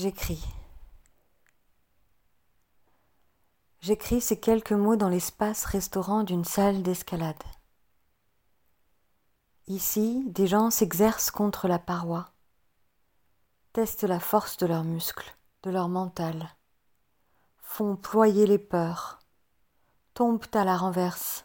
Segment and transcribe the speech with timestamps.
[0.00, 0.46] J'écris.
[3.80, 7.42] J'écris ces quelques mots dans l'espace restaurant d'une salle d'escalade.
[9.66, 12.30] Ici, des gens s'exercent contre la paroi,
[13.72, 16.48] testent la force de leurs muscles, de leur mental,
[17.56, 19.18] font ployer les peurs,
[20.14, 21.42] tombent à la renverse,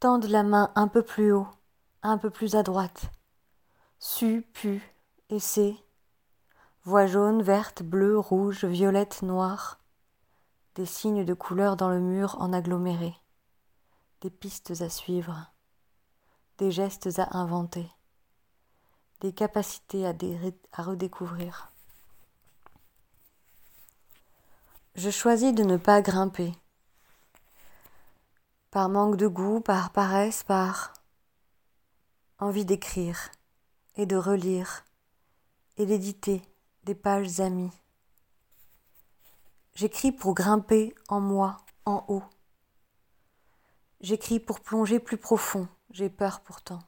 [0.00, 1.46] tendent la main un peu plus haut,
[2.02, 3.12] un peu plus à droite,
[4.00, 4.82] su, pu,
[5.28, 5.76] essaie,
[6.84, 9.78] Voix jaune, verte, bleue, rouge, violette, noire.
[10.74, 13.14] Des signes de couleur dans le mur en aggloméré.
[14.20, 15.52] Des pistes à suivre.
[16.58, 17.88] Des gestes à inventer.
[19.20, 20.12] Des capacités à,
[20.72, 21.70] à redécouvrir.
[24.96, 26.52] Je choisis de ne pas grimper.
[28.72, 30.94] Par manque de goût, par paresse, par
[32.40, 33.30] envie d'écrire
[33.94, 34.84] et de relire
[35.76, 36.42] et d'éditer
[36.84, 37.72] des pages amies.
[39.74, 42.24] J'écris pour grimper en moi, en haut.
[44.00, 46.80] J'écris pour plonger plus profond, j'ai peur pourtant.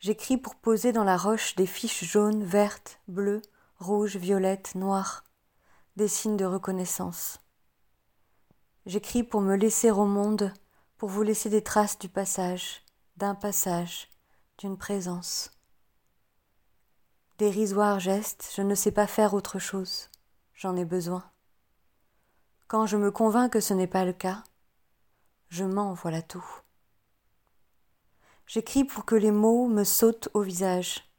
[0.00, 3.42] J'écris pour poser dans la roche des fiches jaunes, vertes, bleues,
[3.78, 5.24] rouges, violettes, noires,
[5.96, 7.38] des signes de reconnaissance.
[8.86, 10.52] J'écris pour me laisser au monde,
[10.96, 12.82] pour vous laisser des traces du passage,
[13.16, 14.08] d'un passage,
[14.58, 15.50] d'une présence.
[17.40, 20.10] Dérisoire geste, je ne sais pas faire autre chose.
[20.52, 21.24] J'en ai besoin.
[22.68, 24.44] Quand je me convainc que ce n'est pas le cas,
[25.48, 26.44] je mens, voilà tout.
[28.46, 31.10] J'écris pour que les mots me sautent au visage.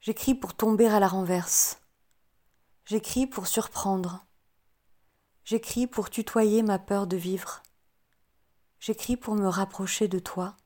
[0.00, 1.78] J'écris pour tomber à la renverse.
[2.86, 4.24] J'écris pour surprendre.
[5.44, 7.62] J'écris pour tutoyer ma peur de vivre.
[8.80, 10.56] J'écris pour me rapprocher de toi.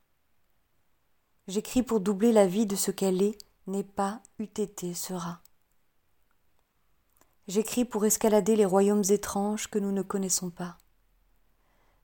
[1.49, 5.41] J'écris pour doubler la vie de ce qu'elle est n'est pas UTT sera.
[7.47, 10.77] J'écris pour escalader les royaumes étranges que nous ne connaissons pas.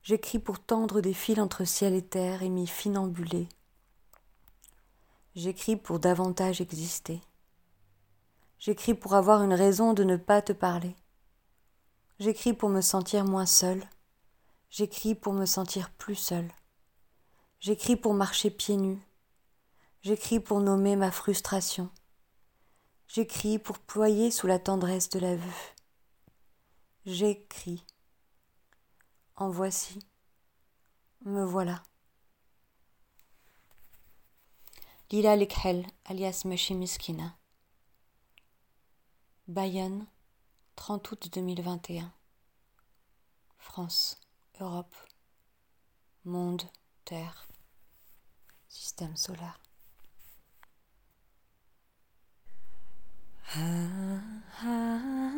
[0.02, 3.48] J'écris pour tendre des fils entre ciel et terre et m'y finambuler.
[5.34, 7.20] J'écris pour davantage exister.
[8.58, 10.94] J'écris pour avoir une raison de ne pas te parler.
[12.18, 13.82] J'écris pour me sentir moins seul.
[14.68, 16.50] J'écris pour me sentir plus seul.
[17.60, 19.02] J'écris pour marcher pieds nus.
[20.02, 21.90] J'écris pour nommer ma frustration.
[23.06, 25.74] J'écris pour ployer sous la tendresse de la vue.
[27.04, 27.84] J'écris.
[29.36, 29.98] En voici.
[31.26, 31.82] Me voilà.
[35.10, 37.36] Lila Lekhel, alias Meshimiskina.
[39.48, 40.06] Bayonne,
[40.76, 42.10] 30 août 2021.
[43.58, 44.18] France,
[44.60, 44.96] Europe,
[46.24, 46.62] monde,
[47.04, 47.48] terre,
[48.68, 49.60] système solaire.
[53.52, 54.22] 啊
[54.62, 55.29] 啊